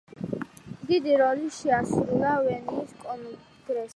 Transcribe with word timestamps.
დიდი 0.91 1.19
როლი 1.23 1.51
შეასრულა 1.57 2.33
ვენის 2.47 2.97
კონგრესზე. 3.05 3.87